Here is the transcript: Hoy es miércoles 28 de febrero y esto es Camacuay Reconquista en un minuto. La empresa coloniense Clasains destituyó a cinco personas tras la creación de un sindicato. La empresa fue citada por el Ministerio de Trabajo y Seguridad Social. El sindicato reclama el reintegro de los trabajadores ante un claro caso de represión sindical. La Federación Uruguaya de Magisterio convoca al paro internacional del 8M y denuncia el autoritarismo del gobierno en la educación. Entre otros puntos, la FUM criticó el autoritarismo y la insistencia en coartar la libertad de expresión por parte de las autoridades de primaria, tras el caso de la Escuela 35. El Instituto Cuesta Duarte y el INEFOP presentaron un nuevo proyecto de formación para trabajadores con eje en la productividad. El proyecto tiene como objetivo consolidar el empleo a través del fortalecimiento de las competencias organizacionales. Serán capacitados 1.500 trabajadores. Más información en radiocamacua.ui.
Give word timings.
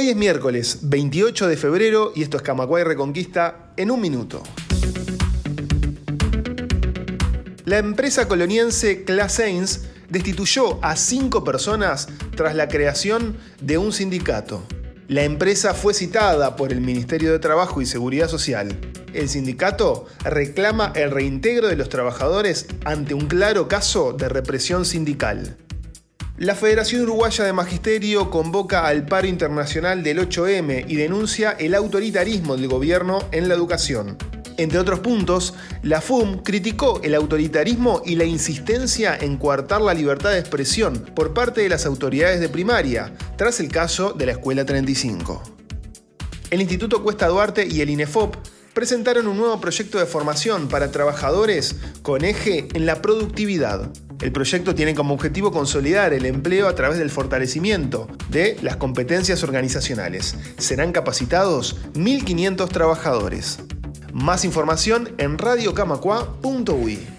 Hoy 0.00 0.10
es 0.10 0.16
miércoles 0.16 0.78
28 0.82 1.48
de 1.48 1.56
febrero 1.56 2.12
y 2.14 2.22
esto 2.22 2.36
es 2.36 2.44
Camacuay 2.44 2.84
Reconquista 2.84 3.72
en 3.76 3.90
un 3.90 4.00
minuto. 4.00 4.40
La 7.64 7.78
empresa 7.78 8.28
coloniense 8.28 9.02
Clasains 9.02 9.86
destituyó 10.08 10.78
a 10.84 10.94
cinco 10.94 11.42
personas 11.42 12.06
tras 12.36 12.54
la 12.54 12.68
creación 12.68 13.38
de 13.60 13.76
un 13.78 13.92
sindicato. 13.92 14.62
La 15.08 15.24
empresa 15.24 15.74
fue 15.74 15.94
citada 15.94 16.54
por 16.54 16.70
el 16.70 16.80
Ministerio 16.80 17.32
de 17.32 17.40
Trabajo 17.40 17.82
y 17.82 17.86
Seguridad 17.86 18.28
Social. 18.28 18.78
El 19.14 19.28
sindicato 19.28 20.06
reclama 20.22 20.92
el 20.94 21.10
reintegro 21.10 21.66
de 21.66 21.74
los 21.74 21.88
trabajadores 21.88 22.68
ante 22.84 23.14
un 23.14 23.26
claro 23.26 23.66
caso 23.66 24.12
de 24.12 24.28
represión 24.28 24.84
sindical. 24.84 25.56
La 26.38 26.54
Federación 26.54 27.02
Uruguaya 27.02 27.44
de 27.44 27.52
Magisterio 27.52 28.30
convoca 28.30 28.86
al 28.86 29.04
paro 29.04 29.26
internacional 29.26 30.04
del 30.04 30.20
8M 30.20 30.84
y 30.86 30.94
denuncia 30.94 31.50
el 31.50 31.74
autoritarismo 31.74 32.56
del 32.56 32.68
gobierno 32.68 33.18
en 33.32 33.48
la 33.48 33.54
educación. 33.54 34.16
Entre 34.56 34.78
otros 34.78 35.00
puntos, 35.00 35.54
la 35.82 36.00
FUM 36.00 36.44
criticó 36.44 37.00
el 37.02 37.16
autoritarismo 37.16 38.02
y 38.06 38.14
la 38.14 38.22
insistencia 38.22 39.18
en 39.20 39.36
coartar 39.36 39.80
la 39.80 39.94
libertad 39.94 40.30
de 40.30 40.38
expresión 40.38 41.06
por 41.12 41.34
parte 41.34 41.62
de 41.62 41.70
las 41.70 41.86
autoridades 41.86 42.38
de 42.38 42.48
primaria, 42.48 43.12
tras 43.36 43.58
el 43.58 43.66
caso 43.66 44.12
de 44.12 44.26
la 44.26 44.32
Escuela 44.32 44.64
35. 44.64 45.42
El 46.50 46.60
Instituto 46.60 47.02
Cuesta 47.02 47.26
Duarte 47.26 47.66
y 47.66 47.80
el 47.80 47.90
INEFOP 47.90 48.36
presentaron 48.74 49.26
un 49.26 49.38
nuevo 49.38 49.60
proyecto 49.60 49.98
de 49.98 50.06
formación 50.06 50.68
para 50.68 50.92
trabajadores 50.92 51.74
con 52.02 52.24
eje 52.24 52.68
en 52.74 52.86
la 52.86 53.02
productividad. 53.02 53.90
El 54.20 54.32
proyecto 54.32 54.74
tiene 54.74 54.94
como 54.94 55.14
objetivo 55.14 55.52
consolidar 55.52 56.12
el 56.12 56.26
empleo 56.26 56.68
a 56.68 56.74
través 56.74 56.98
del 56.98 57.10
fortalecimiento 57.10 58.08
de 58.30 58.56
las 58.62 58.76
competencias 58.76 59.42
organizacionales. 59.44 60.36
Serán 60.58 60.92
capacitados 60.92 61.76
1.500 61.94 62.68
trabajadores. 62.68 63.60
Más 64.12 64.44
información 64.44 65.14
en 65.18 65.38
radiocamacua.ui. 65.38 67.17